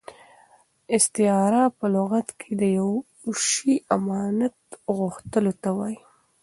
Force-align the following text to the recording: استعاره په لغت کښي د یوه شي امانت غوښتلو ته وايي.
استعاره 0.95 1.63
په 1.77 1.85
لغت 1.95 2.27
کښي 2.39 2.53
د 2.61 2.63
یوه 2.77 3.35
شي 3.49 3.73
امانت 3.95 4.57
غوښتلو 4.97 5.53
ته 5.63 5.69
وايي. 5.77 5.97